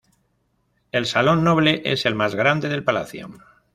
[0.91, 3.29] El salón noble es el más grande del palacio.